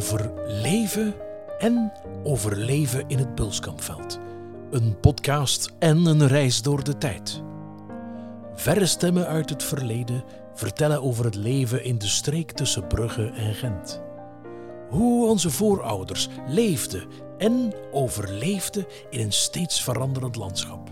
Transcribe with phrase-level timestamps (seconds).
[0.00, 1.14] over leven
[1.58, 1.92] en
[2.22, 4.20] overleven in het Bulskampveld.
[4.70, 7.42] Een podcast en een reis door de tijd.
[8.54, 10.24] Verre stemmen uit het verleden
[10.54, 14.02] vertellen over het leven in de streek tussen Brugge en Gent.
[14.88, 17.04] Hoe onze voorouders leefden
[17.38, 20.90] en overleefden in een steeds veranderend landschap.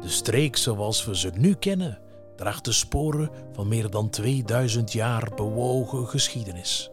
[0.00, 1.98] De streek zoals we ze nu kennen
[2.36, 6.90] draagt de sporen van meer dan 2000 jaar bewogen geschiedenis.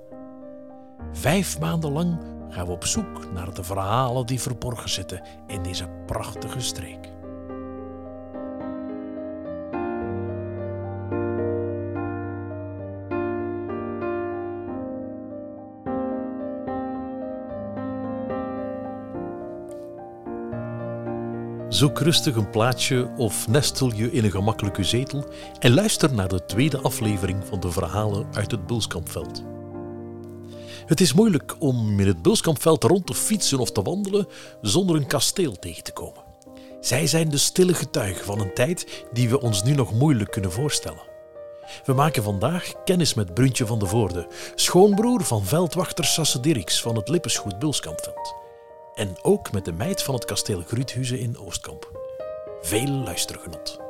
[1.12, 2.18] Vijf maanden lang
[2.50, 7.14] gaan we op zoek naar de verhalen die verborgen zitten in deze prachtige streek.
[21.70, 25.26] Zoek rustig een plaatsje of nestel je in een gemakkelijke zetel
[25.60, 29.55] en luister naar de tweede aflevering van de verhalen uit het Bulskampveld.
[30.86, 34.28] Het is moeilijk om in het Bulskampveld rond te fietsen of te wandelen
[34.62, 36.24] zonder een kasteel tegen te komen.
[36.80, 40.52] Zij zijn de stille getuigen van een tijd die we ons nu nog moeilijk kunnen
[40.52, 41.14] voorstellen.
[41.86, 47.10] We maken vandaag kennis met Bruntje van de Voorde, schoonbroer van veldwachter Sasse van het
[47.10, 48.36] Lippensgoed Bulskampveld.
[48.96, 51.92] En ook met de meid van het kasteel Gruuthuizen in Oostkamp.
[52.62, 53.85] Veel luistergenot.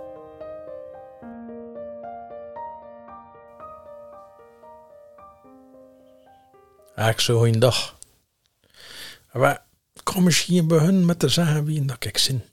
[6.96, 7.98] Ach, zo een dag.
[9.34, 9.64] Maar
[10.04, 12.44] kom misschien beginnen met te zeggen wie dat ik zin.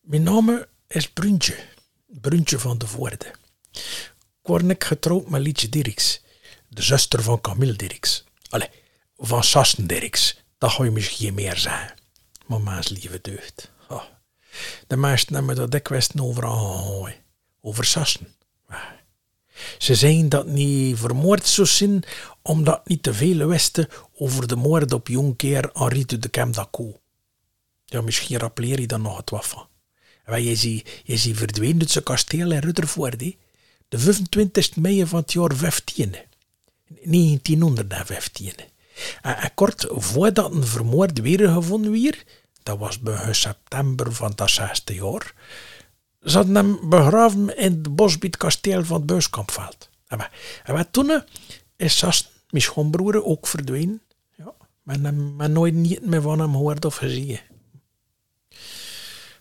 [0.00, 1.56] Mijn naam is Bruntje.
[2.06, 3.34] Bruntje van de Voorde.
[3.72, 6.20] Ik word ik getrouwd met Lietje Dirks,
[6.68, 8.24] de zuster van Camille Dirks.
[8.48, 8.70] Allee,
[9.16, 10.42] van Sassen Dirks.
[10.58, 11.94] Dat ga je misschien meer zeggen.
[12.46, 13.70] Mama's lieve deugd.
[14.86, 17.14] De meesten hebben dat dikwijls over aangehouden.
[17.60, 18.34] Over Sassen.
[19.78, 22.04] Ze zijn dat niet vermoord zou zijn,
[22.42, 27.00] omdat niet te veel wisten over de moord op Jonker Henri de Camdaco.
[27.84, 29.68] Ja, misschien rappeleer je dan nog het wat van.
[30.42, 33.18] Je ziet, je ziet verdwenen uit zijn kasteel in Rutherford,
[33.88, 36.14] de 25 mei van het jaar 15.
[37.02, 38.52] 1915.
[39.22, 42.24] En, kort voordat een vermoord weer,
[42.62, 45.34] dat was bij september van dat zesde jaar,
[46.30, 49.88] zat hem begraven in het bosbiet kasteel van het Buiskampveld.
[50.06, 50.30] En, wat-
[50.64, 51.22] en wat toen
[51.76, 52.00] is
[52.50, 54.02] mijn schoonbroer, ook verdwenen.
[54.36, 57.38] Ja, men nooit niet meer van hem gehoord of gezien.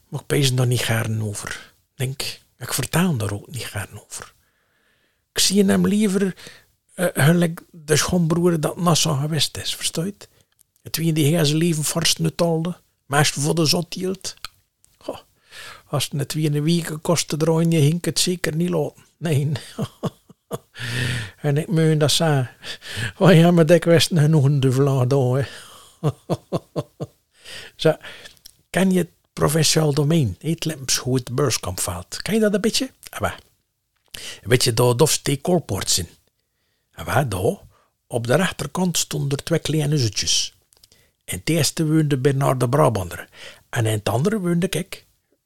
[0.10, 1.74] Maar ik pees er niet gaarne over.
[1.96, 2.22] Denk,
[2.58, 4.34] ik vertaal daar ook niet gaarne over.
[5.32, 6.36] Ik zie hem liever
[6.96, 10.30] gelijk de schoonbroer dat Nassau geweest is, verstuit?
[10.82, 14.36] Het wie die heel zijn leven vast nutalde, meest voor de zot hield.
[15.88, 19.04] Als het wie een week kost te draaien, je hink het zeker niet laten.
[19.18, 19.52] Nee.
[21.42, 22.50] en ik meen dat zei.
[23.18, 25.46] Oh ja, maar wist genoeg een duvel hè.
[27.76, 27.94] Zo,
[28.70, 30.36] ken je het provinciaal domein?
[30.40, 32.22] Het Lempsgoed Beurskampveld.
[32.22, 32.92] Ken je dat een beetje?
[33.10, 33.40] Ah, waar.
[34.44, 36.08] Weet je daar of steekkolpoort zijn?
[36.92, 37.58] En waar daar?
[38.08, 40.56] Op de rechterkant stonden er twee kleine zusjes.
[41.26, 43.30] In het eerste woonde Bernard de Brabander.
[43.70, 45.05] En in het andere woonde ik,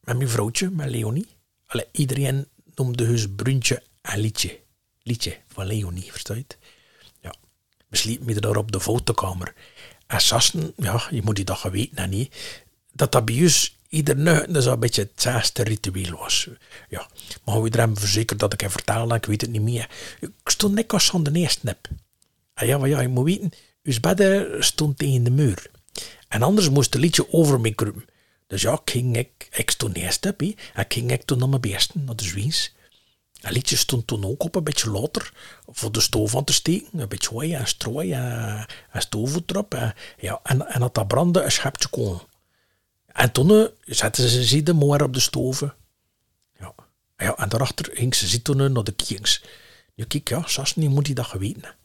[0.10, 1.28] met mijn vrouwtje, met Leonie.
[1.66, 4.60] Allee, iedereen noemde dus Bruntje en Lietje.
[5.04, 6.58] Lietje van Leonie, versta je het?
[7.22, 7.34] Ja.
[7.88, 9.54] We sliepen me daar op de fotokamer.
[10.08, 12.36] En Sassen, ja, je moet die dat hebben, niet,
[12.94, 16.50] dat dat bij ons ieder nacht dus een beetje het zesde ritueel was.
[16.90, 17.10] Ja,
[17.46, 19.90] maar we hebben verzekerd dat ik hem vertelde, ik weet het niet meer.
[20.20, 21.88] Ik stond net als aan de eerste nep.
[22.54, 23.52] Ah ja, maar ja, je moet weten,
[23.84, 25.72] uw bedden stond tegen de muur.
[26.28, 28.06] En anders moest het liedje over me kruipen.
[28.50, 30.42] Dus ja, ik ging ik, ik stond eerst op,
[30.74, 32.74] en ging ik toen naar mijn beesten, naar de Zwiens.
[33.42, 35.34] Het liedje stond toen ook op een beetje later
[35.68, 37.00] voor de stoof aan te steken.
[37.00, 39.02] Een beetje hooi en strooi en, en
[39.46, 39.74] erop.
[39.74, 42.20] En, ja, en, en dat dat brandde, een schepje kon.
[43.06, 45.74] En toen eh, zetten ze ze de moer op de stoven.
[46.60, 46.74] Ja.
[47.18, 49.44] ja, en daarachter ging ze zitten naar de kings.
[49.96, 51.76] Nu kijk, ja, Sassen, je moet die dat geweten.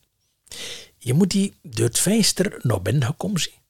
[0.99, 3.63] Je moet die door het venster naar binnen gekomen zijn.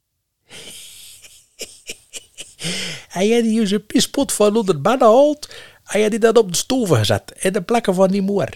[3.12, 5.48] En je die zijn pispot van onder bed gehaald.
[5.84, 7.32] En je die dat op de stoven gezet.
[7.38, 8.48] In de plekken van die moer.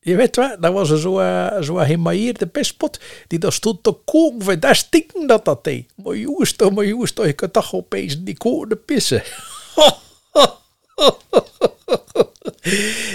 [0.00, 3.00] Je weet wat, dat was zo'n zo zo'n gemailleerde pispot.
[3.26, 4.60] Die daar stond te koken.
[4.60, 5.68] Daar stinken dat dat.
[5.96, 7.26] Maar jongens maar jongens toch.
[7.26, 9.22] Je kunt toch opeens die kokende pissen.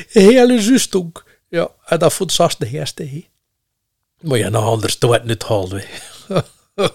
[0.07, 1.23] Hele zustonk.
[1.49, 3.03] Ja, en dat vond Sas de eerste.
[3.03, 3.27] hè.
[4.21, 5.83] Maar ja, nog anders toen het niet haalde.
[6.77, 6.91] En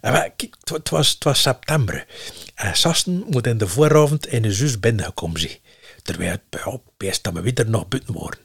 [0.12, 2.06] maar, het wa- het was, september.
[2.54, 5.58] En Sassen moet in de vooravond in een zus binnengekomen zijn.
[6.02, 8.38] Terwijl het best dat we weer nog buiten waren.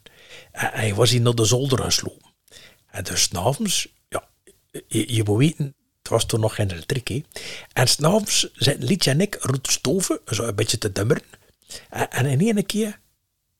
[0.51, 2.29] En hij was hier naar de zolder geslopen.
[2.87, 4.27] En dus s'avonds, ja,
[4.87, 7.07] je, je moet weten, het was toen nog geen elektriek.
[7.07, 7.23] Hè.
[7.73, 11.23] En s'avonds zitten Lietje en ik rond de stoven, zo een beetje te dummeren.
[11.89, 12.99] En, en in één keer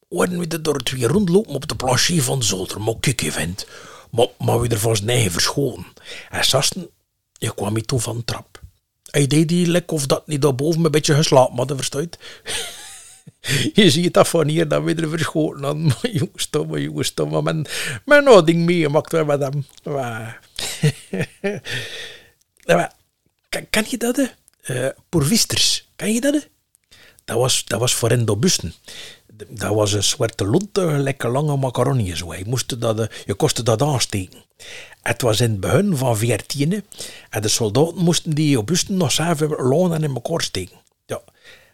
[0.09, 2.81] hoorden we er door het weer rondlopen op de plancher van de zolder.
[2.81, 3.67] Maar kijk vindt.
[4.11, 5.85] Maar, maar we er van zijn eigen verschoten.
[6.29, 6.89] En Sasten,
[7.33, 8.59] je kwam niet toen van de trap.
[9.11, 12.19] Hij deed die lek of dat niet daarboven een beetje geslapen hadden, verstuit.
[13.73, 15.85] je ziet dat van hier dat we er verschoten hadden.
[16.01, 17.13] Maar jongens, maar jongens,
[17.43, 17.65] men,
[18.05, 19.65] men had ding meegemaakt met hem.
[22.65, 22.93] Maar,
[23.49, 24.33] kan, kan je dat?
[24.67, 26.47] Uh, Porvisters, kan je dat?
[27.25, 28.73] Dat was, dat was voor hen de bussen
[29.33, 32.15] dat was een zwarte lonte, lekker lange macaroni.
[32.15, 32.35] Zo.
[32.35, 34.43] Je, moest dat, je kostte dat aansteken.
[35.01, 36.85] Het was in het begin van 14
[37.29, 40.77] en de soldaten moesten die op nog zelf lonen in elkaar steken.
[41.05, 41.21] Ja.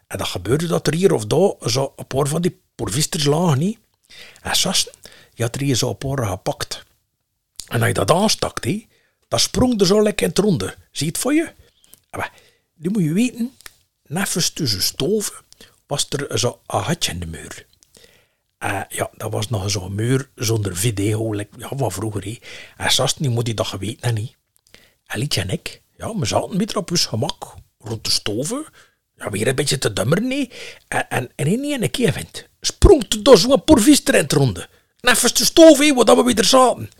[0.06, 3.58] En dat gebeurde dat er hier of daar zo een paar van die porvisters lagen
[3.58, 3.78] niet.
[4.42, 4.92] En Sassen,
[5.34, 6.84] je had er hier zo een paar gepakt.
[7.66, 8.86] En als je dat aanstak, he,
[9.28, 10.74] dan sprong er zo lekker in het ronde.
[10.92, 11.52] Zie je het voor je?
[12.10, 12.32] Maar,
[12.74, 13.56] nu moet je weten,
[14.02, 15.34] neffens tussen stoven
[15.88, 17.66] was er een gatje in de muur.
[18.64, 22.24] Uh, ja, dat was nog zo'n muur zonder video, like, ja, van vroeger.
[22.24, 22.38] He.
[22.76, 24.00] En Sast, nu moet hij dat geweten.
[24.00, 28.66] En Lietje en ik, ja, we zaten met op ons gemak, rond de stoven.
[29.16, 30.50] Ja, weer een beetje te dummer, nee.
[30.88, 34.68] En, en, en in een keer vindt, sprong er door zo'n porvister in het ronde.
[35.00, 36.90] Neffens de stoof, he, waar we weer zaten.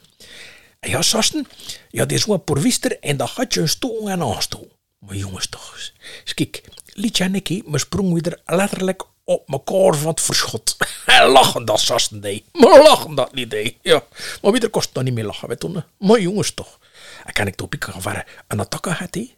[0.81, 1.47] En ja, Sasten,
[1.91, 4.73] ja, die zo'n porvister en dat gatje een stoel en aanstoel.
[4.99, 6.63] Maar jongens toch, eens kijk,
[6.99, 10.77] Lietje en ik, we sprongen weer letterlijk op mekaar van het verschot.
[11.07, 12.45] lachen dat sasten deed.
[12.53, 13.77] Maar lachen dat niet deed.
[13.83, 14.05] Ja.
[14.43, 15.85] Maar wie er kost dan niet meer lachen, weet je.
[15.99, 16.79] Maar jongens toch.
[17.25, 19.37] En kan ik toch op gaan een attacke had hij?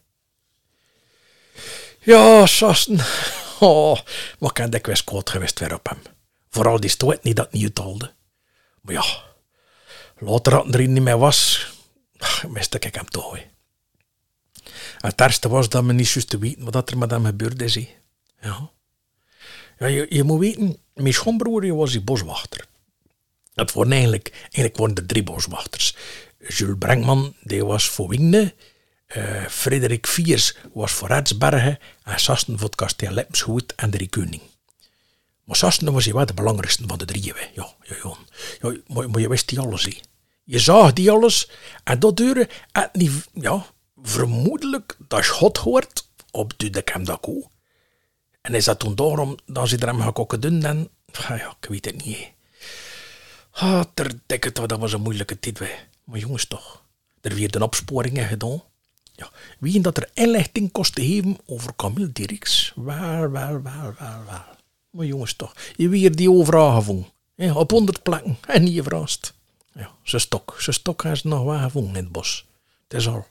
[2.00, 2.98] Ja, sasten.
[3.62, 3.98] Oh,
[4.38, 6.02] wat kan ik wel koud geweest weer op hem.
[6.50, 8.12] Vooral die stoot niet dat niet uithaalde.
[8.80, 9.04] Maar ja,
[10.18, 11.66] later dat er niet meer was,
[12.48, 13.38] miste ik hem toch.
[14.98, 17.74] Het ergste was dat me niet juist te weten wat er met hem gebeurde is.
[18.40, 18.70] Ja.
[19.78, 22.68] ja je, moet weten, mijn schoonbroer was die boswachter.
[23.54, 25.96] Het waren eigenlijk, eigenlijk waren er drie boswachters.
[26.48, 28.54] Jules Brenkman, die was voor Wigne.
[29.16, 31.78] Uh, Frederik Viers was voor Retsbergen.
[32.02, 33.24] En Sasten voor het kasteel
[33.76, 34.42] en de Rikuning.
[35.44, 37.34] Maar Sasten was wel de belangrijkste van de drieën.
[37.54, 38.16] Ja, ja, ja.
[38.60, 39.88] ja maar, maar, je wist die alles.
[40.44, 41.50] Je zag die alles.
[41.84, 43.28] En dat duurde het niet...
[43.34, 43.66] Ja,
[44.02, 47.44] vermoedelijk dat schot hoort op de Kemdaku.
[48.40, 50.88] En is dat toen daarom dat ze er hem gekokken doen dan?
[51.28, 52.28] Ja, ik weet het niet.
[53.50, 55.60] Ah, ter dikke dat was een moeilijke tijd.
[56.04, 56.84] Maar jongens toch,
[57.20, 58.62] er werden opsporingen gedaan.
[59.12, 62.72] Ja, wie dat er inlichting kost te geven over Camille Dirks?
[62.74, 64.58] Waar, waar, waar, waar, waar.
[64.90, 67.08] Maar jongens toch, je weer die overal gevonden.
[67.54, 69.34] Op honderd plekken en niet verrast.
[69.72, 72.46] Ja, ze stok, ze stok hebben ze nog wel gevonden in het bos.
[72.88, 73.26] Het is al.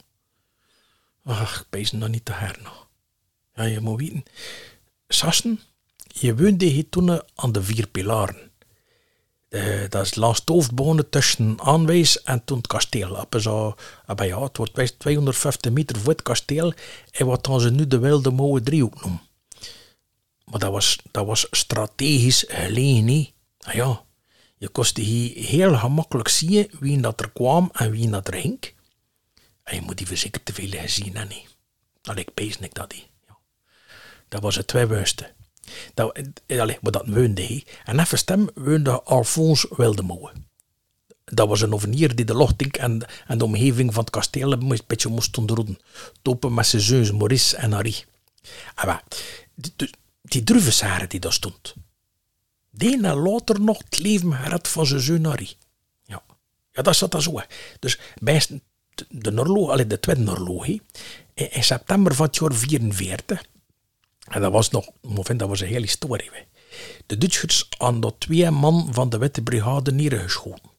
[1.24, 2.60] Ach, ik ben nog niet te her.
[3.54, 4.24] Ja, je moet weten.
[5.08, 5.60] Sassen,
[6.08, 8.52] je woonde hier toen aan de vier pilaren.
[9.48, 13.16] De, dat is langs hoofdbonen tussen Aanwijs en toen het kasteel.
[14.18, 16.74] Ja, het wordt 250 meter voor het kasteel
[17.12, 19.22] en wat dan ze nu de Wilde Mooie Driehoek noemen.
[20.46, 23.08] Maar dat was, dat was strategisch gelegen.
[23.08, 23.34] He.
[23.60, 24.04] Nou ja,
[24.58, 28.60] je kostte hier heel gemakkelijk zien wie dat er kwam en wie dat er ging.
[29.70, 31.14] En je moet die zeker te veel gezien.
[31.14, 31.48] Nee.
[32.02, 33.08] Dat ik pees ik dat niet.
[33.28, 33.38] Ja.
[34.28, 35.34] Dat was het tweebuiste.
[35.94, 37.06] Dat, eh, allee, maar dat
[37.38, 37.66] hij.
[37.86, 40.32] En even stem woonde Alphonse Wildemoe.
[41.26, 44.80] Dat was een ovenier die de lochtink en, en de omgeving van het kasteel een
[44.88, 45.80] beetje moest onderhouden.
[46.22, 48.06] Topen met zijn zoons Maurice en Harry.
[48.76, 48.98] Ah,
[49.56, 49.90] die, die,
[50.22, 50.44] die
[51.08, 51.76] die daar stond.
[52.72, 55.54] Die na later nog het leven gered van zijn zoon Harry.
[56.04, 56.24] Ja,
[56.72, 57.42] ja dat zat dat zo.
[57.80, 58.42] Dus bij
[59.10, 60.82] de Norlo, allee, de tweede Norlo, in,
[61.34, 63.44] in september van het jaar 44.
[64.28, 64.90] En dat was nog,
[65.38, 66.32] dat was een hele historie.
[67.06, 70.70] De Duitsers hadden twee man van de Witte Brigade neergeschoten.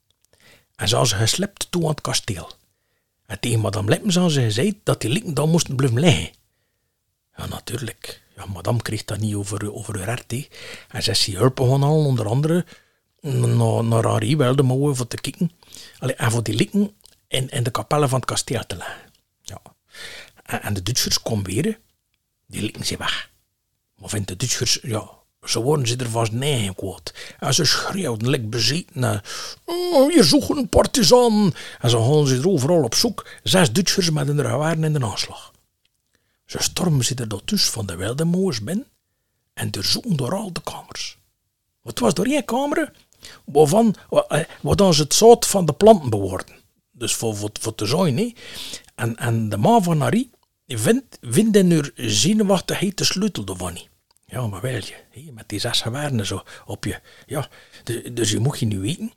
[0.77, 2.51] En ze hadden geslept toe aan het kasteel.
[3.27, 6.31] En tegen madame Lippens hadden ze gezegd dat die likken dan moesten blijven liggen.
[7.37, 8.23] Ja, natuurlijk.
[8.37, 10.49] Ja, madame kreeg dat niet over, over haar hart.
[10.89, 12.65] En ze is hulp gaan al, onder andere
[13.21, 15.51] naar, naar Harry Welde voor te kijken.
[15.99, 16.93] En voor die likken
[17.31, 19.01] in, de kapellen van het kasteel te leggen.
[19.43, 19.61] Ja.
[20.43, 21.79] En, de Duitsers komen weer,
[22.47, 23.31] die lieten ze weg.
[23.95, 25.11] Maar de Duitsers, ja,
[25.45, 27.15] zo worden ze er vast neergekwoord.
[27.39, 29.23] En ze schreeuwden, lik bezeten.
[29.65, 31.55] Oh, je zoeken een partizan.
[31.81, 33.29] En ze gaan ze er overal op zoek.
[33.43, 35.53] Zes Duitsers met hun gewaren in de aanslag.
[36.47, 38.27] Ze stormen ze er tussen van de wilde
[38.63, 38.87] binnen
[39.55, 41.19] en zoeken door al de kamers.
[41.83, 42.93] Wat was door één kamer
[43.45, 43.95] waarvan,
[44.61, 46.60] wat dan ze het zout van de planten bewoorden
[47.01, 47.87] Dus voor, voor, te.
[47.97, 48.33] Hè.
[48.95, 50.31] En, en de man van Harry
[50.67, 53.79] vindt, vindt in haar zenuwachtigheid de sleutel ervan.
[54.27, 54.81] Ja, maar wel
[55.13, 55.33] je.
[55.33, 57.01] Met die zes gewaarden zo op je.
[57.27, 57.49] Ja,
[57.85, 59.13] dus, dus je moet je nu weten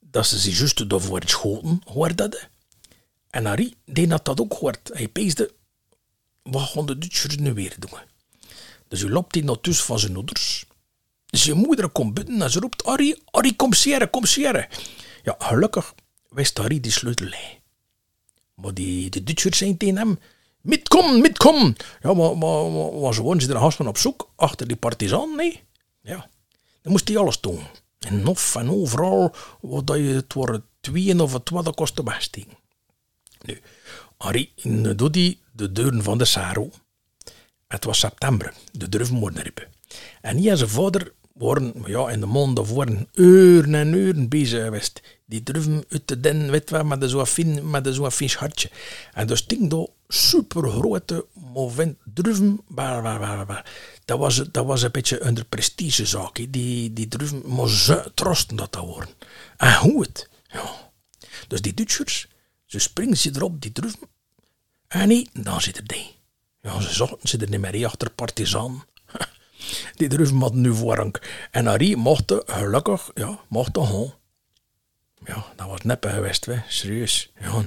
[0.00, 2.48] dat ze zich juist daarvoor schoten hoorde dat.
[3.30, 4.90] En Harry deed dat dat ook hoort.
[4.92, 5.54] Hij peesde,
[6.42, 8.00] wat gaan de Duitsers nu weer doen?
[8.88, 10.64] Dus hij loopt in dat van zijn ouders.
[11.26, 14.68] Zijn moeder komt buiten en ze roept, Harry, Harry, kom seren, kom seren.
[15.22, 15.94] Ja, gelukkig
[16.34, 17.32] wist Harry die sleutel.
[18.54, 20.18] Maar die, de Duitsers zijn tegen hem,
[20.64, 21.76] Mitkom, mitkom.
[22.02, 25.62] Ja, maar, maar, maar, ze wonen ze er haast op zoek achter die partisan, nee?
[26.02, 26.28] Ja,
[26.82, 27.60] dan moest hij alles doen.
[27.98, 32.56] En nog en overal, wat je het worden tweeën of het wat kostte besteken.
[33.42, 33.60] Nu,
[34.16, 34.52] Harry
[34.96, 36.70] doet hij de deuren van de Saro.
[37.66, 39.66] Het was september, de durven riepen.
[40.20, 44.62] En hij en zijn vader waren ja, in de maand daarvoor uren en uren bezig
[44.62, 45.00] geweest.
[45.26, 48.70] Die druiven uit de den, weet met zo'n fin, met zo'n vis hartje.
[49.12, 52.60] En dus ding door super grote moment druiven.
[54.04, 56.52] Dat was, dat was een beetje een prestigezaak.
[56.52, 59.14] Die, die druiven, maar ze trosten dat dat worden.
[59.56, 60.28] En hoe het.
[60.46, 60.92] Ja.
[61.48, 62.28] Dus die Duitsers,
[62.64, 64.08] ze springen ze erop, die druiven.
[64.88, 66.14] En nee, dan zit er die.
[66.60, 68.84] Ja, ze zochten ze er niet meer achter partizan.
[69.94, 71.16] Die druiven hadden nu voorrang.
[71.50, 73.76] En Harry mocht gelukkig, ja, mocht.
[75.24, 76.60] Ja, dat was neppe geweest, hè.
[76.68, 77.32] serieus.
[77.40, 77.64] Ja.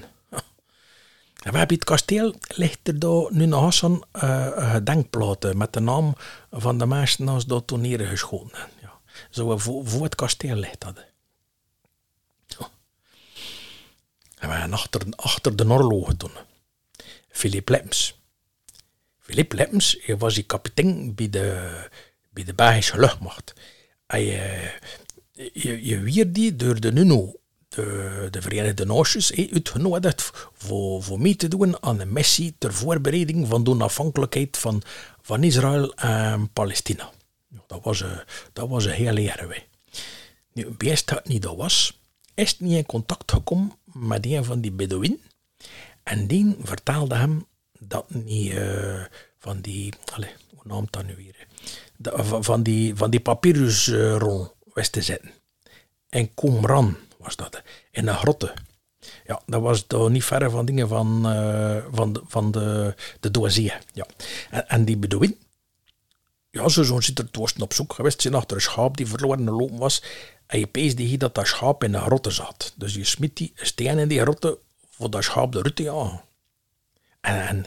[1.44, 6.16] En we hebben het kasteel, ligt er nu nog zo'n uh, gedenkplaat met de naam
[6.52, 8.92] van de mensen als dat toneren geschoten Ja.
[9.30, 10.86] Zo voor, voor het kasteel ligt.
[12.46, 12.70] Ja.
[14.40, 16.32] En we achter, achter de oorlogen toen.
[17.30, 18.20] Philip Lems.
[19.28, 21.88] Philip Lems was die kapitein bij de,
[22.30, 23.54] bij de Belgische luchtmacht.
[24.06, 27.36] Hij, uh, je, je die door de NUNO
[27.68, 33.48] de, de Verenigde Naties uitgenodigd voor, voor mee te doen aan een missie ter voorbereiding
[33.48, 34.82] van de onafhankelijkheid van,
[35.22, 37.12] van Israël en Palestina.
[37.68, 38.22] Dat was, een,
[38.54, 39.64] dat was een hele jaren.
[40.54, 42.00] Nu, best dat niet dat was,
[42.34, 45.22] is niet in contact gekomen met een van die Bedouin.
[46.04, 47.46] En die vertelde hem
[47.80, 49.04] dat niet uh,
[49.40, 51.48] van die, allez, hoe noemt dat nu weer?
[52.02, 55.32] van, van, die, van die papyrusrol uh, wist te zetten.
[56.10, 57.62] En Qumran was dat.
[57.92, 58.54] In een grotte.
[59.26, 63.32] Ja, dat was toch niet ver van dingen van, uh, van, de, van de, de
[63.32, 63.74] Doazie.
[63.94, 64.06] Ja.
[64.50, 65.38] En, en die Bedouin,
[66.52, 67.28] ja, zo, zo zit er
[67.60, 70.04] op zoek geweest zijn achter een schaap die verloren lopen was.
[70.48, 72.74] En je pees die dat dat schaap in een grotte zat.
[72.76, 74.58] Dus je smit die steen in die grotte
[74.90, 76.26] voor dat schaap de rutte ja.
[77.28, 77.66] En,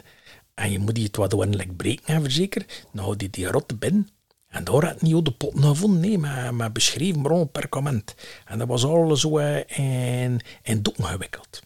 [0.53, 2.65] en, je moet die het wat ordelijk breken, hebben zeker.
[2.91, 4.09] Nou, die die rotte binnen.
[4.47, 8.15] En daar had niet de pot gevonden, nee, maar, maar beschreven rond perkament.
[8.45, 11.61] En dat was alles zo uh, in, in doeken gewikkeld.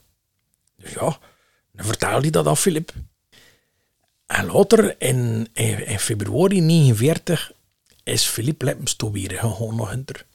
[0.77, 1.19] Dus ja,
[1.71, 2.93] dan vertaalde hij dat aan Philip.
[4.25, 7.51] En later, in, in, februari 1949,
[8.03, 10.25] is Philip Leppens toen weer gegaan naar Hunter.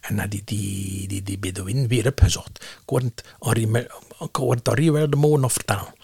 [0.00, 2.64] En had die, die, die, die Bedouin weer opgezocht.
[2.82, 5.98] Ik hoorde Harry wel de morgen nog vertellen.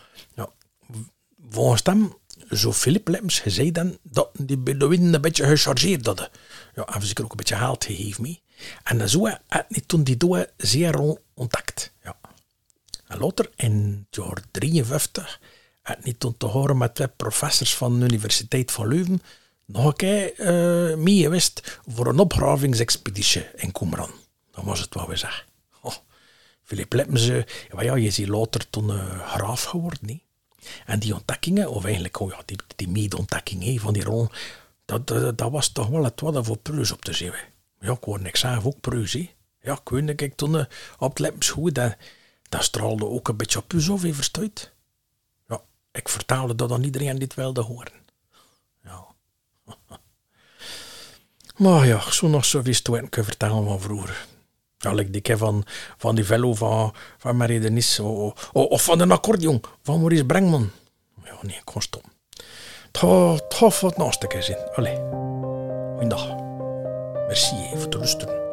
[1.50, 2.14] Ja, volgens hem
[2.50, 6.28] zo Philip Lems gezegd dan dat die Bedouinen een beetje gechargeerd hadden.
[6.74, 8.42] Ja, en zeker ook een beetje geld gegeven mee.
[8.82, 11.92] En zo had niet toen die doe zeer ontdekt.
[12.02, 12.16] Ja.
[13.06, 15.40] En later, in het jaar 53,
[15.82, 19.22] had niet toen te horen met twee professors van de Universiteit van Leuven
[19.64, 24.10] nog een keer uh, mee geweest voor een opgravingsexpeditie in Qumran.
[24.50, 25.44] Dat was het wat we zeggen.
[26.66, 27.30] Philip Lems,
[27.78, 29.98] ja, je ziet later toen uh, graaf geworden.
[30.02, 30.25] Nee?
[30.86, 34.28] En die ontdekkingen, of eigenlijk oh ja, die, die mede-ontdekking van die rol,
[34.84, 35.06] dat,
[35.38, 37.32] dat, was toch wel het wat voor Preus op te zien.
[37.80, 39.12] Ja, ik hoorde niks zelf ook Preus.
[39.60, 39.80] Ja, ik
[40.20, 40.64] ik toen uh,
[40.98, 41.18] op het
[41.48, 41.96] goed, dat,
[42.48, 44.72] dat straalde ook een beetje op u zo verstuit.
[45.48, 45.60] Ja,
[45.92, 47.92] ik vertaalde dat aan iedereen dit wilde horen.
[48.84, 49.06] Ja.
[51.56, 54.26] maar ja, zo nog zo wist ik vertellen van vroeger.
[54.78, 55.64] Ja, like van,
[55.96, 58.00] van die velo van, van Marie Denis.
[58.00, 60.70] Of, of van de accordeon van Maurice Brengman.
[61.24, 62.12] Ja, nee, ik kon stoppen.
[62.92, 64.58] Het gaat wat naast zijn.
[64.74, 64.96] Allee,
[65.94, 66.34] goeiedag.
[67.26, 68.45] Merci voor het luisteren.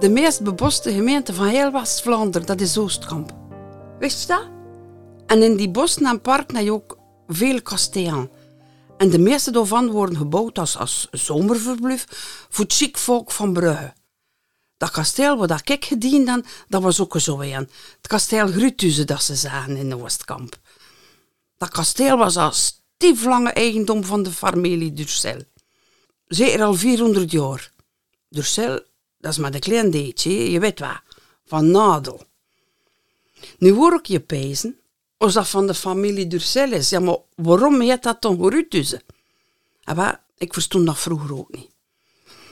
[0.00, 3.34] De meest beboste gemeente van heel West-Vlaanderen, dat is Oostkamp.
[3.98, 4.48] Wist je dat?
[5.26, 8.30] En in die bossen en parken heb je ook veel kastelen.
[8.96, 12.04] En de meeste daarvan worden gebouwd als, als zomerverblijf
[12.48, 13.92] voor het chic volk van Brugge.
[14.76, 17.68] Dat kasteel waar dat ik gediend dan, dat was ook zo een.
[17.96, 20.58] Het kasteel Grutuze dat ze zagen in de Westkamp.
[21.56, 25.42] Dat kasteel was als stieflange eigendom van de familie Durcel.
[26.26, 27.72] Zeker al 400 jaar.
[28.28, 28.80] Durcel,
[29.18, 31.00] dat is maar een klein deetje, je weet wat,
[31.44, 32.26] van nadel.
[33.58, 34.78] Nu hoor ik je pezen,
[35.16, 36.90] als dat van de familie Durcel is.
[36.90, 39.02] Ja, maar waarom heet dat dan Grutuze?
[39.94, 41.70] Maar ik verstond dat vroeger ook niet.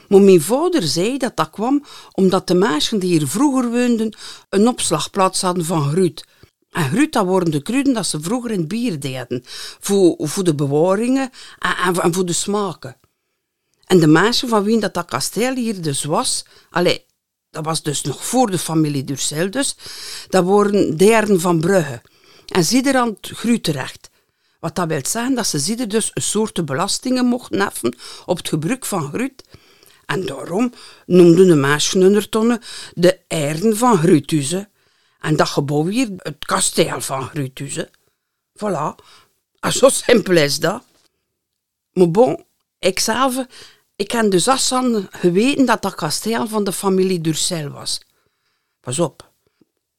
[0.08, 4.16] Maar mijn vader zei dat dat kwam omdat de mensen die hier vroeger woonden
[4.48, 6.24] een opslagplaats hadden van gruut.
[6.70, 9.42] En gruut, dat worden de kruiden dat ze vroeger in het bier deden.
[9.80, 12.96] Voor, voor de bewaringen en, en, voor de smaken.
[13.86, 16.44] En de mensen van wie dat, dat kasteel hier dus was...
[16.70, 17.06] Allee,
[17.50, 19.76] dat was dus nog voor de familie Durcel dus.
[20.28, 22.02] Dat waren deren van Brugge.
[22.46, 24.10] En zieder aan het gruutrecht.
[24.60, 28.48] Wat dat wil zeggen dat ze zieder dus een soort belastingen mochten heffen op het
[28.48, 29.42] gebruik van gruut
[30.06, 30.72] en daarom
[31.06, 32.60] noemden de mensen hun tonnen
[32.94, 34.68] de eieren van Grutuze.
[35.20, 37.90] En dat gebouw hier het kasteel van Grutuze.
[38.58, 39.04] Voilà.
[39.60, 40.82] En zo simpel is dat.
[41.92, 42.44] Maar bon,
[42.78, 43.46] ikzelf,
[43.96, 48.00] ik heb dus Assan geweten dat dat kasteel van de familie Durcel was.
[48.80, 49.30] Pas op.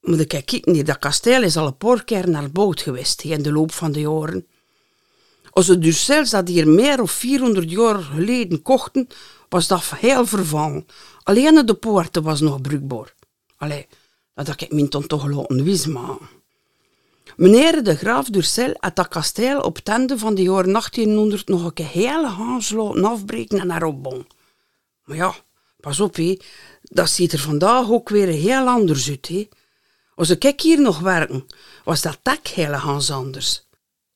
[0.02, 3.52] Moet ik kijken dat kasteel is al een paar keer naar boot geweest in de
[3.52, 4.48] loop van de jaren.
[5.50, 9.08] Als de Durcels dat hier meer of 400 jaar geleden kochten,
[9.50, 10.86] was dat heel vervallen.
[11.24, 13.14] Alleen de poorten was nog bruikbaar.
[13.58, 13.88] Allee,
[14.34, 16.18] dat ik min toch laten wisma.
[17.38, 21.86] Meneer de graaf Durcel had dat kasteel op tende van de jaren 1800 nog een
[21.86, 24.28] hele Hans laten afbreken en erop bon.
[25.04, 25.36] Maar ja,
[25.80, 26.18] pas op,
[26.82, 29.28] dat ziet er vandaag ook weer heel anders uit.
[29.28, 29.48] Hé.
[30.16, 31.46] Als ik hier nog werken,
[31.84, 32.74] was dat dak heel
[33.12, 33.68] anders.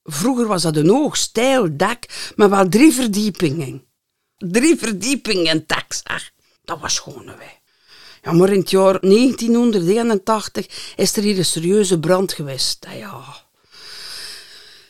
[0.03, 2.05] Vroeger was dat een hoog, stijl dak
[2.35, 3.89] met wel drie verdiepingen
[4.41, 6.03] drie verdiepingen tax.
[6.63, 7.60] dat was gewoon wij.
[8.21, 12.87] Ja, maar in het jaar 1981 is er hier een serieuze brand geweest.
[12.95, 13.23] Ja,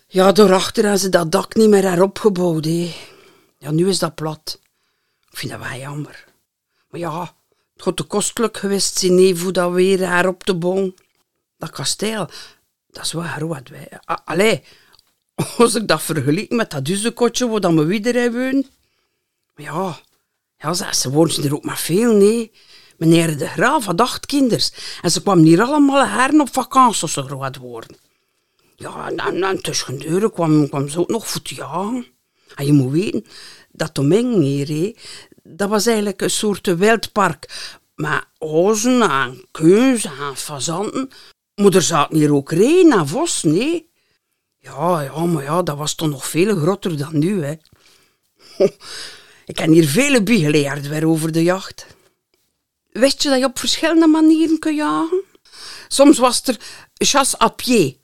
[0.08, 2.66] ja daarachter hebben ze dat dak niet meer heropgebouwd.
[2.66, 2.96] Hè.
[3.58, 4.60] Ja, nu is dat plat.
[5.32, 6.26] Ik vind dat wel jammer.
[6.90, 7.36] Maar ja,
[7.74, 10.96] het had te kostelijk geweest zijn voor dat weer herop te bouwen.
[11.58, 12.30] Dat kasteel,
[12.90, 13.70] dat is wel groot.
[14.26, 14.64] Allee,
[15.58, 18.66] als ik dat vergelijk met dat duzenkotje waar dan we weer hebben
[19.62, 20.00] ja,
[20.58, 22.52] ja ze woonden er ook maar veel, nee.
[23.02, 27.14] Meneer de Graaf had acht kinders en ze kwamen hier allemaal heren op vakantie als
[27.14, 27.98] groot worden.
[28.76, 32.06] Ja, en, en tussen deuren kwam, kwam ze ook nog voor.
[32.56, 33.26] En je moet weten,
[33.72, 34.96] dat Domingue hier,
[35.44, 37.72] dat was eigenlijk een soort wildpark.
[37.96, 41.10] Met ozen en keus en fazanten.
[41.56, 43.90] Maar er zaten hier ook reen en vos, nee.
[44.58, 47.54] Ja, ja, maar ja, dat was toch nog veel groter dan nu, hè.
[49.52, 51.86] Ik heb hier vele geleerd weer over de jacht.
[52.92, 55.24] Wist je dat je op verschillende manieren kunt jagen?
[55.88, 56.58] Soms was er
[56.94, 57.98] chasse à pied.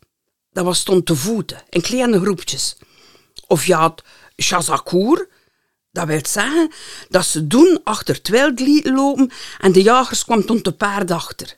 [0.51, 2.77] Dat was stond te voeten, in kleine groepjes.
[3.47, 4.03] Of je had
[4.35, 5.27] chasse à cour.
[5.91, 6.71] Dat wil zeggen
[7.09, 11.55] dat ze doen achter het wild lopen en de jagers kwamen tot de paard achter.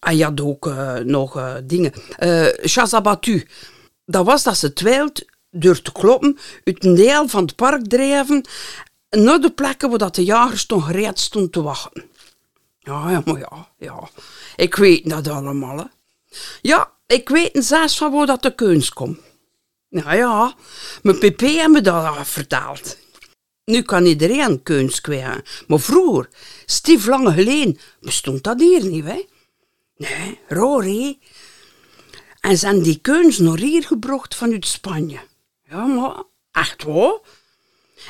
[0.00, 1.92] En je had ook uh, nog uh, dingen.
[2.18, 3.46] Uh, chasse à battu.
[4.04, 7.86] Dat was dat ze het wild door te kloppen uit een deel van het park
[7.86, 8.44] drijven
[9.10, 12.04] naar de plekken waar de jagers toch gereed stonden te wachten.
[12.88, 14.08] Ja, ja, maar ja, ja.
[14.56, 15.84] Ik weet dat allemaal, hè.
[16.60, 19.18] Ja, ik weet zelfs van waar dat de kunst komt.
[19.88, 20.54] Nou ja,
[21.02, 22.96] mijn pp heeft me dat al verteld.
[23.64, 26.28] Nu kan iedereen kunst kwijt, maar vroeger,
[26.66, 29.24] stief lang geleden, bestond dat hier niet, hè.
[29.96, 31.18] Nee, hè.
[32.40, 35.20] En zijn die kunst nog hier gebracht vanuit Spanje.
[35.62, 36.22] Ja, maar
[36.52, 37.18] echt waar?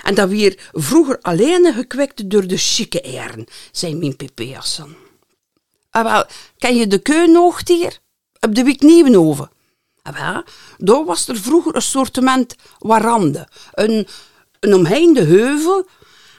[0.03, 4.97] En dat weer vroeger alleen gekwekt door de chique eieren, zei mijn pp-jassen.
[5.91, 6.25] Ah, wel,
[6.59, 7.99] ken je de keun hier?
[8.41, 9.51] Op de Wik Nieuwenhoven.
[10.03, 10.39] Ah,
[10.79, 14.07] daar was er vroeger een sortiment warande, een,
[14.61, 15.87] een omheinde heuvel,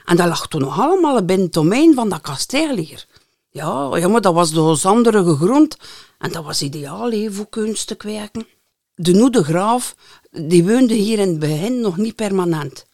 [0.04, 3.06] en dat lag toen nog allemaal binnen het domein van dat kasteel hier.
[3.50, 5.76] Ja, ja, maar dat was de zanderige grond
[6.18, 8.46] en dat was ideaal he, voor kunst te kweken.
[8.94, 9.94] De Noede Graaf
[10.30, 12.84] die woonde hier in het begin nog niet permanent.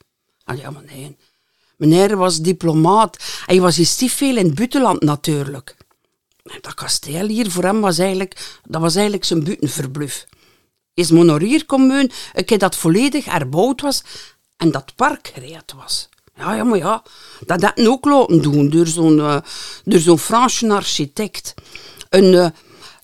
[0.55, 1.17] Ja, maar nee.
[1.77, 3.17] Meneer was diplomaat.
[3.47, 5.77] Hij was stief veel in het buitenland natuurlijk.
[6.61, 10.27] Dat kasteel hier voor hem was eigenlijk, dat was eigenlijk zijn buitenverbluf.
[10.95, 14.03] Is monor hier komen een keer dat volledig herbouwd was
[14.57, 16.09] en dat park gereed was.
[16.37, 17.03] Ja, ja, maar ja,
[17.47, 19.41] dat had ook laten doen door zo'n uh,
[19.85, 21.55] door zo'n Franse architect.
[22.09, 22.47] Een, uh,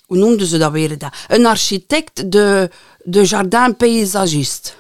[0.07, 0.97] hoe noemden ze dat weer?
[1.29, 2.71] Een architect, de,
[3.03, 4.71] de jardin paysagiste.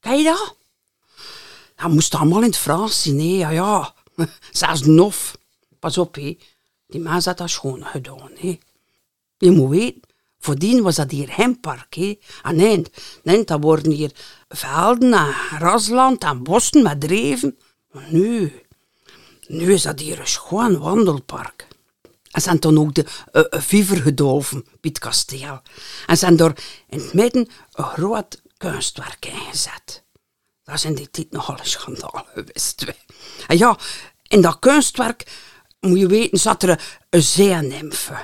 [0.00, 0.54] Ken je dat?
[1.76, 3.36] Dat moest allemaal in het Frans zien.
[3.36, 3.94] Ja, ja.
[4.50, 5.38] Zelfs Nof.
[5.78, 6.38] Pas op, hè.
[6.86, 8.58] Die mens had dat schoon gedaan, hè.
[9.38, 10.00] Je moet weten,
[10.38, 12.18] voordien was dat hier hempark, hè.
[12.42, 12.82] En nee,
[13.22, 14.12] nee, dat worden hier
[14.48, 17.58] velden en rasland en bossen met dreven.
[17.92, 18.52] Maar nu,
[19.46, 21.66] nu is dat hier een schoon wandelpark.
[22.30, 25.60] En zijn dan ook de uh, viever gedolven bij het kasteel.
[26.06, 30.03] En zijn er in het midden een groot kunstwerk ingezet.
[30.64, 32.84] Dat is in die tijd nogal een schandaal geweest.
[33.46, 33.78] En ja,
[34.22, 35.32] in dat kunstwerk,
[35.80, 36.78] moet je weten, zat er een,
[37.10, 38.16] een zeenimfe.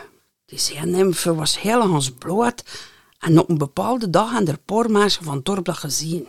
[0.44, 2.62] Die zeenimfe was heel bloot
[3.18, 6.28] en op een bepaalde dag hebben er paar mensen van het dorp dat gezien.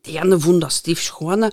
[0.00, 1.52] Die ene vonden dat stief schoon,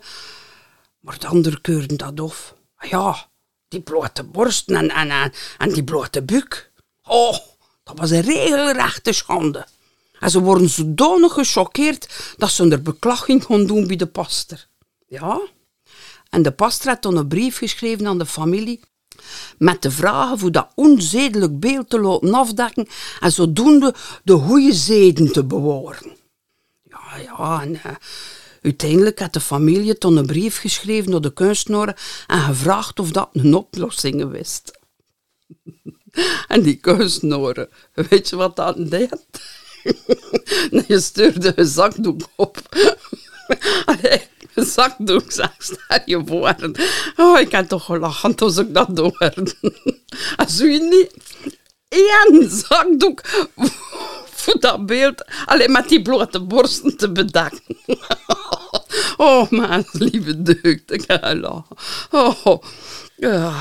[1.00, 2.56] maar de anderen keurden dat af.
[2.80, 3.28] Ja,
[3.68, 5.34] die blote borsten en,
[5.74, 6.72] die blote buk.
[7.04, 7.38] Oh,
[7.84, 9.66] dat was een regelrechte schande.
[10.20, 14.66] En ze worden zodanig gechoqueerd dat ze er beklaging gaan doen bij de pastor.
[15.08, 15.42] Ja,
[16.30, 18.80] en de pastor had dan een brief geschreven aan de familie
[19.58, 22.88] met de vragen voor dat onzedelijk beeld te laten afdekken
[23.20, 26.18] en zodoende de goede zeden te bewaren.
[26.84, 27.86] Ja, ja, en uh,
[28.62, 33.30] uiteindelijk had de familie toen een brief geschreven naar de kunstenaar en gevraagd of dat
[33.34, 34.72] een oplossing wist.
[36.48, 39.26] en die kunstenaar, weet je wat dat deed?
[40.88, 42.58] Je stuurde een zakdoek op.
[43.86, 44.22] Allee,
[44.54, 46.56] een zakdoek, zeg, stel je voor.
[47.16, 49.54] Oh, ik heb toch gelachen als ik dat hoorde.
[50.36, 51.14] Als u niet
[51.88, 53.22] één zakdoek
[54.32, 57.78] voor dat beeld, alleen met die blote borsten te bedekken.
[59.18, 61.78] Oh, mijn lieve deugd, ik ga lachen.
[62.12, 62.64] Oh,
[63.16, 63.54] ja.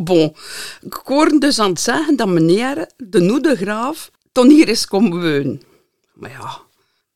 [0.00, 0.36] Bon,
[0.80, 5.62] ik hoorde dus aan het zeggen dat meneer, de Noedegraaf, toen hier is komen wonen.
[6.12, 6.60] Maar ja,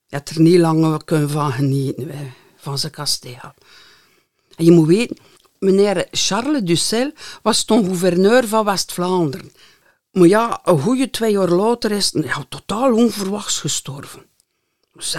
[0.06, 3.54] je hebt er niet lang kunnen van genieten, van zijn kasteel.
[4.56, 5.16] En je moet weten,
[5.58, 9.52] meneer Charles Ducel was toen gouverneur van West-Vlaanderen.
[10.10, 14.24] Maar ja, een goede twee jaar later is hij ja, totaal onverwachts gestorven.
[14.92, 15.16] Dus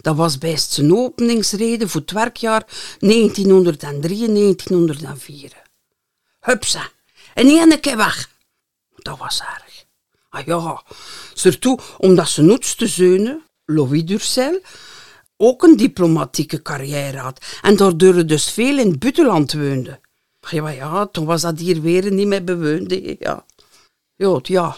[0.00, 2.68] dat was best zijn openingsrede voor het werkjaar 1903-1904.
[6.40, 6.90] Hupsa,
[7.34, 8.30] en één keer weg.
[8.96, 9.69] Dat was erg.
[10.32, 10.82] Ah ja,
[11.34, 14.60] surtout omdat zijn oudste zoon, Louis Durcel,
[15.36, 20.00] ook een diplomatieke carrière had en daardoor dus veel in het buitenland woonde.
[20.50, 22.92] Ja, ja, toen was dat hier weer niet meer bewoond.
[23.18, 23.44] Ja.
[24.16, 24.76] Ja, ja,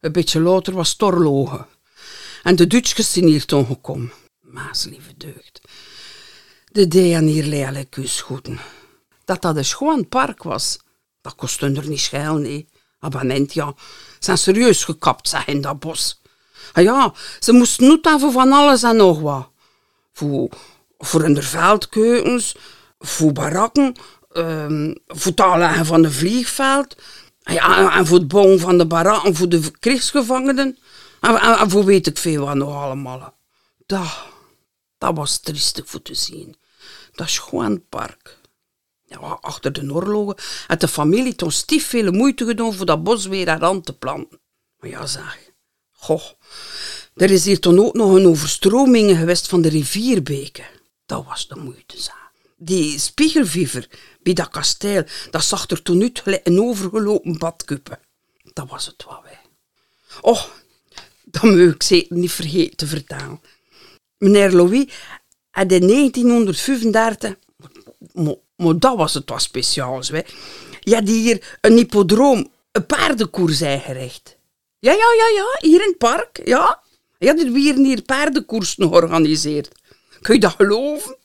[0.00, 1.66] een beetje later was Torlogen.
[2.42, 4.12] En de Duitsers zijn hier toen gekomen.
[4.40, 5.60] Maas, lieve deugd.
[6.72, 8.60] De deden hier lelijk kusgoeden.
[9.24, 10.78] Dat dat een schoon park was,
[11.20, 12.68] dat kostte er niet schijl, nee.
[12.98, 13.74] Abonnent, ja,
[14.18, 16.20] zijn serieus gekapt, zeg in dat bos.
[16.72, 19.48] Ah ja, ze moesten niet voor van alles en nog wat.
[20.12, 20.48] Voor,
[20.98, 22.56] voor veldkeukens,
[22.98, 23.94] voor barakken,
[24.32, 26.96] um, voor het aanleggen van de vliegveld.
[27.42, 30.78] Ah ja, en voor het bouwen van de barakken voor de krijgsgevangenen.
[31.20, 33.34] En, en, voor weet ik veel wat nog allemaal.
[33.86, 34.24] Dat,
[34.98, 36.56] dat was triestig voor te zien.
[37.12, 38.35] Dat is gewoon een park.
[39.20, 43.48] Achter de oorlogen had de familie toen stief veel moeite gedaan voor dat bos weer
[43.48, 44.40] aan te planten.
[44.78, 45.50] Maar ja, zeg.
[45.92, 46.24] Goh,
[47.14, 50.66] er is hier toen ook nog een overstroming geweest van de rivierbeken.
[51.06, 52.14] Dat was de moeite, zeg.
[52.56, 53.88] Die spiegelviever
[54.22, 57.98] bij dat kasteel, dat zag er toen uit een overgelopen badkuppen.
[58.52, 59.40] Dat was het wat wij.
[60.20, 60.44] Oh,
[61.24, 63.40] dat moet ik zeker niet vergeten te vertellen.
[64.18, 64.92] Meneer Louis
[65.50, 67.36] had in 1935,
[68.56, 70.20] maar, dat was het wat speciaals, hè.
[70.80, 74.36] Je had hier een hippodroom, een paardenkoers ingericht.
[74.78, 76.82] Ja, ja, ja, ja, hier in het park, ja.
[77.18, 79.68] Je had hier hier paardenkoersen georganiseerd.
[80.20, 81.16] Kun je dat geloven?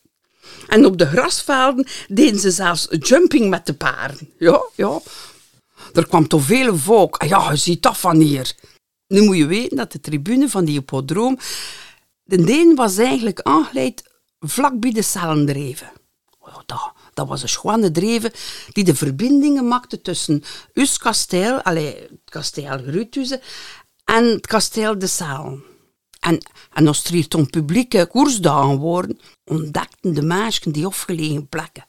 [0.67, 4.33] En op de grasvelden deden ze zelfs jumping met de paarden.
[4.37, 4.99] Ja, ja.
[5.93, 7.17] Er kwam toch veel volk.
[7.17, 8.55] Ah ja, je ziet dat van hier.
[9.07, 11.39] Nu moet je weten dat de tribune van die hippodroom...
[12.23, 14.03] De Deen was eigenlijk aangeleid
[14.39, 15.91] vlak bij de Cellendreven.
[16.39, 16.91] Oh, dat,
[17.21, 18.31] dat was een schone dreven
[18.71, 23.41] die de verbindingen maakte tussen ons kasteel, allez, het kasteel Grutuze,
[24.05, 25.63] en het kasteel de Salen.
[26.19, 31.85] En, als er hier toen publieke koersdagen worden, ontdekten de meisjes die afgelegen plekken.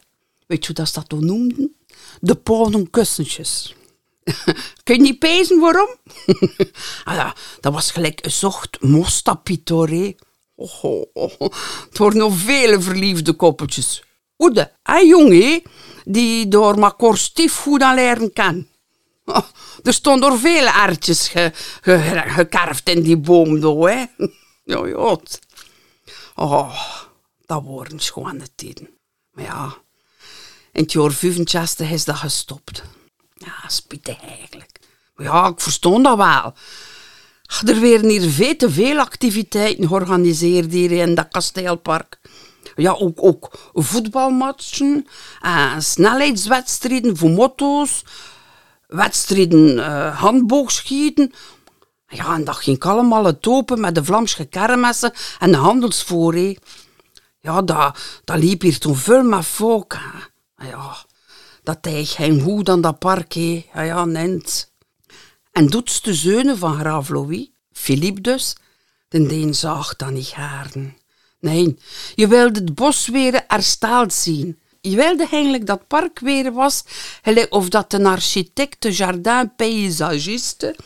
[0.47, 1.77] Weet je hoe dat, dat toen noemden?
[2.21, 3.75] De ponenkussentjes.
[4.85, 5.89] Kun je niet pezen waarom?
[7.05, 10.17] ah ja, dat was gelijk een zocht mostapitore.
[10.55, 11.05] Oh, oh,
[11.39, 11.53] oh.
[11.89, 14.03] Het worden nog vele verliefde koppeltjes.
[14.43, 15.63] Oede, een jongen
[16.05, 18.67] die door maar korstief goed aan leren kan.
[19.25, 19.47] Oh,
[19.83, 21.53] er stonden er vele aardjes ge,
[22.85, 24.05] in die boom, door, hè.
[24.65, 25.19] Ja, ja.
[26.35, 26.81] Oh,
[27.47, 28.89] dat worden schone tijden.
[29.31, 29.75] Maar ja,
[30.73, 32.83] in het jaar 65 is dat gestopt.
[33.35, 34.79] Ja, spijtig eigenlijk.
[35.15, 36.55] Maar ja, ik verstond dat wel.
[37.75, 42.21] Er werden hier veel te veel activiteiten georganiseerd hier in dat kasteelpark.
[42.75, 45.07] Ja, ook, ook voetbalmatchen,
[45.43, 48.05] uh, snelheidswedstrijden voor motto's,
[48.87, 51.33] wedstrijden uh, handboogschieten.
[52.07, 56.59] Ja, en dat ging allemaal het open met de Vlaamse kermessen en de handelsvoorree.
[57.41, 59.99] Ja, dat, liep hier toen veel met volk.
[60.57, 60.97] Ja,
[61.63, 63.33] dat hij geen goed aan dat park.
[63.33, 64.73] Ja, ja, nent.
[65.53, 68.57] En doet de zeunen van graaf Louis, Philippe dus,
[69.09, 70.97] den deen zag dat niet gaarden.
[71.43, 71.79] Nee,
[72.15, 74.59] je wilde het bos weer hersteld zien.
[74.81, 76.85] Je wilde eigenlijk dat park weer was,
[77.49, 80.77] of dat een architect, de jardin paysagiste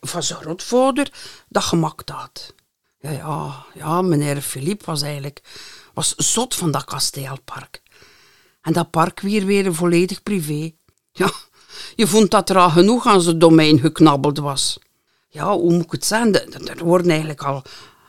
[0.00, 1.12] van zijn grootvader
[1.48, 2.54] dat gemaakt had.
[2.98, 5.42] Ja, ja, ja, meneer Philippe was eigenlijk
[5.94, 7.82] was zot van dat kasteelpark.
[8.60, 10.72] En dat park weer weer volledig privé.
[11.12, 11.32] Ja,
[11.94, 14.78] je vond dat er al genoeg aan zijn domein geknabbeld was.
[15.28, 16.68] Ja, hoe moet ik het zeggen?
[16.68, 17.62] Er worden eigenlijk al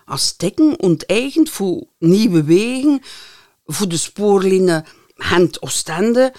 [0.05, 3.01] als stekken onteigend voor nieuwe wegen,
[3.65, 6.33] voor de spoorlijnen Gent-Oostende,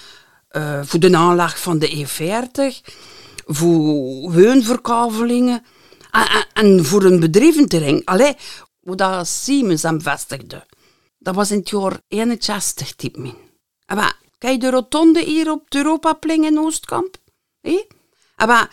[0.50, 2.92] uh, voor de aanleg van de E40,
[3.46, 5.64] voor woonverkavelingen
[6.10, 8.04] en, en, voor een bedrijventerrein.
[8.04, 8.36] Allee,
[8.80, 10.66] hoe dat Siemens hem vestigde.
[11.18, 13.34] Dat was in het jaar 61, typ min.
[14.38, 17.16] Kijk de rotonde hier op de Europaplein in Oostkamp?
[17.60, 17.80] Eh?
[18.36, 18.70] Maar,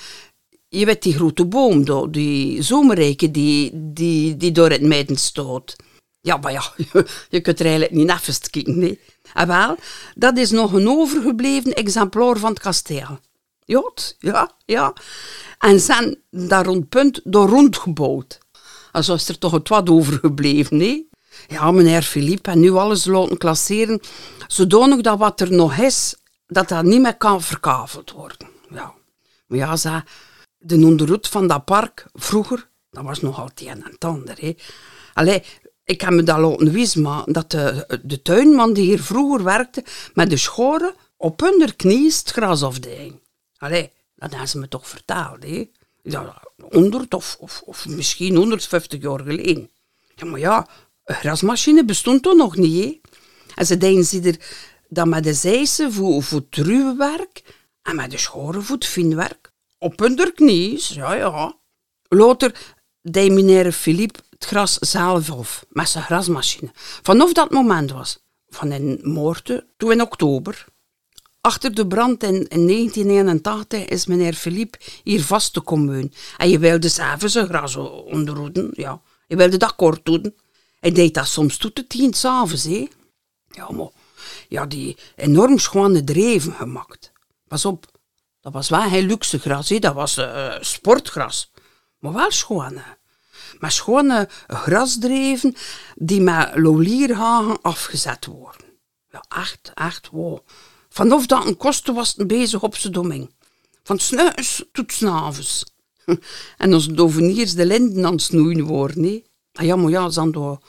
[0.79, 5.75] je weet die grote boom, die zomerrijke die, die, die door het midden stoot.
[6.21, 6.63] Ja, maar ja,
[7.29, 8.79] je kunt er eigenlijk niet even kijken.
[8.79, 8.99] Nee.
[9.33, 9.75] En wel,
[10.15, 13.19] dat is nog een overgebleven exemplaar van het kasteel.
[13.65, 14.93] Jot, ja, ja.
[15.59, 18.37] En zijn daar rond punt door rondgebouwd.
[18.91, 21.09] Also is er toch het wat overgebleven, nee?
[21.47, 23.99] Ja, meneer Philippe, en nu alles laten klasseren,
[24.47, 26.15] zodanig dat wat er nog is,
[26.47, 28.47] dat dat niet meer kan verkaveld worden.
[28.69, 28.93] Ja.
[29.47, 30.03] Maar ja, ze,
[30.63, 34.55] de onderhoed van dat park, vroeger, dat was nog altijd een en ander.
[35.13, 35.43] Allee,
[35.83, 40.29] ik heb me dat laten weten, dat de, de tuinman die hier vroeger werkte, met
[40.29, 43.13] de schoren op hun knie het gras afdeed.
[43.57, 45.69] Allee, dat hebben ze me toch verteld, hè.
[46.03, 49.69] Ja, 100 of, misschien 150 jaar geleden.
[50.25, 50.67] Maar ja,
[51.05, 52.99] een grasmachine bestond toch nog niet.
[53.55, 54.37] En ze denken ze er
[54.89, 57.41] dat met de zeisen voor, voor het ruwe werk
[57.81, 59.42] en met de schoren voor het finwerk
[59.83, 61.55] op hun knieën, ja, ja.
[62.07, 66.71] Later deed meneer Philippe het gras zelf af, met zijn grasmachine.
[67.01, 68.19] Vanaf dat moment was,
[68.49, 70.65] van in moorden, toen in oktober.
[71.41, 76.13] Achter de brand in, in 1981 is meneer Philippe hier vast te komen.
[76.37, 79.01] En je wilde zelf zijn gras onderhouden, ja.
[79.27, 80.35] Je wilde dat kort doen.
[80.79, 82.87] Hij deed dat soms tot de tien s'avonds, hè.
[83.47, 83.89] Ja, maar
[84.49, 87.11] ja, die enorm schone dreven gemaakt.
[87.47, 87.92] Pas op,
[88.43, 91.51] dat was wel geen luxe gras, dat was uh, sportgras.
[91.99, 92.83] Maar wel schone.
[93.59, 95.55] Maar schone grasdreven
[95.95, 98.65] die met lolierhagen afgezet worden.
[99.09, 100.39] Ja, echt, echt, wow.
[100.89, 103.31] Vanaf dat een kosten was het bezig op zijn domein.
[103.83, 105.63] Van snuis tot snavens.
[106.57, 109.23] en als doveniers de linden aan het snoeien worden.
[109.53, 110.59] Ah ja, maar ja, hadden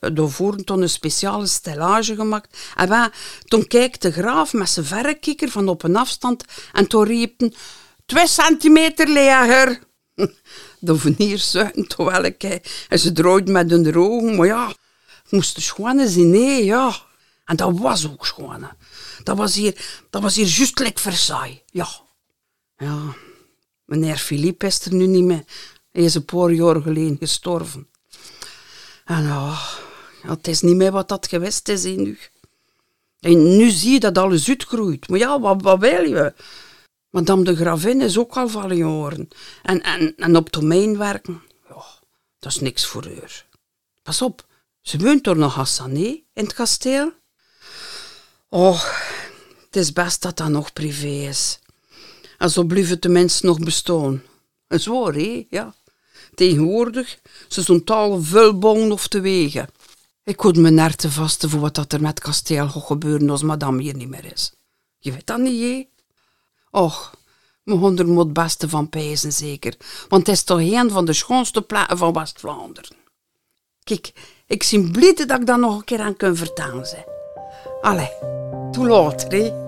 [0.00, 2.58] daarvoor toen een speciale stellage gemaakt.
[2.76, 3.10] En wij,
[3.44, 7.50] toen keek de graaf met zijn verrekijker van op een afstand en toen riep
[8.06, 9.78] twee centimeter leger.
[10.80, 12.42] De veniers zuchten terwijl ik
[12.88, 14.68] en ze drooide met hun ogen, maar ja,
[15.22, 16.96] het moest schoon zien, nee, ja.
[17.44, 18.68] En dat was ook schoon.
[19.24, 21.88] Dat was hier, dat was hier juist like Versailles, ja.
[22.76, 23.14] Ja,
[23.84, 25.44] meneer Philippe is er nu niet meer.
[25.90, 27.88] Hij is een paar jaar geleden gestorven.
[29.04, 29.58] En ja,
[30.36, 32.18] het is niet meer wat dat geweest is in nu.
[33.20, 35.08] En nu zie je dat alles uitgroeit.
[35.08, 36.34] Maar ja, wat, wat wil je?
[37.10, 39.28] Madame de Gravin is ook al van jaren.
[39.62, 41.84] En, en, en op domein werken, ja,
[42.38, 43.46] dat is niks voor haar.
[44.02, 44.46] Pas op,
[44.82, 47.12] ze woont er nog Hassané in het kasteel.
[48.48, 48.84] Oh,
[49.64, 51.58] het is best dat dat nog privé is.
[52.38, 54.22] En zo blijven de mensen nog bestaan.
[54.66, 55.74] En zwaar, hé, ja.
[56.34, 59.68] Tegenwoordig, ze zijn taal vuilbong of te wegen.
[60.28, 63.82] Ik kon me nerten vasten voor wat dat er met kasteel gaat gebeuren als madame
[63.82, 64.52] hier niet meer is.
[64.98, 65.88] Je weet dat niet, hè?
[66.70, 67.14] Och,
[67.62, 69.74] mijn hond moet beste van pijzen, zeker.
[70.08, 72.96] Want het is toch een van de schoonste platen van West-Vlaanderen.
[73.84, 74.12] Kijk,
[74.46, 77.04] ik zie blij dat ik dat nog een keer aan kan vertellen.
[77.80, 78.10] Allee,
[78.72, 79.67] toe later?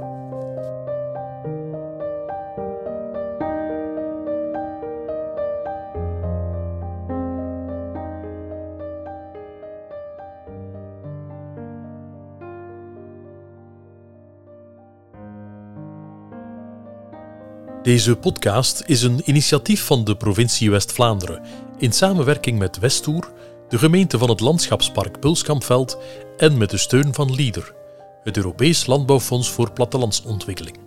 [17.90, 21.42] Deze podcast is een initiatief van de provincie West-Vlaanderen
[21.78, 23.32] in samenwerking met Westoer,
[23.68, 25.98] de gemeente van het landschapspark Bulskampveld
[26.36, 27.74] en met de steun van LEADER,
[28.22, 30.78] het Europees Landbouwfonds voor Plattelandsontwikkeling.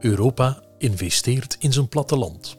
[0.00, 2.56] Europa investeert in zijn platteland.